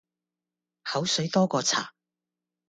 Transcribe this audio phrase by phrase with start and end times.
[0.83, 1.93] 口水多过茶